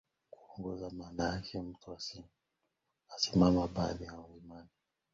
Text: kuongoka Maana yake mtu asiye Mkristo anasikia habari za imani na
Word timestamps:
kuongoka 0.31 0.89
Maana 0.97 1.23
yake 1.31 1.61
mtu 1.61 1.93
asiye 1.93 2.23
Mkristo 3.07 3.45
anasikia 3.45 3.61
habari 3.61 4.05
za 4.05 4.23
imani 4.35 4.47
na 4.49 4.67